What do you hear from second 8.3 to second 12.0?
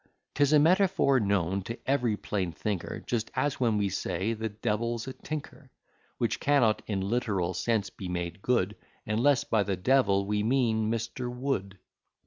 good, Unless by the devil we mean Mr. Wood.